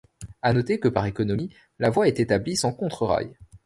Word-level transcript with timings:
A 0.41 0.51
noter 0.51 0.79
que 0.79 0.87
par 0.87 1.05
économie, 1.05 1.53
la 1.77 1.91
voie 1.91 2.07
est 2.07 2.19
établie 2.19 2.55
sans 2.57 2.73
contre 2.73 3.05
rails. 3.05 3.37